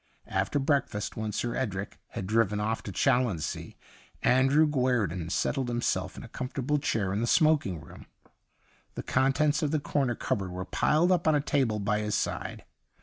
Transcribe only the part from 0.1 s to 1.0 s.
After break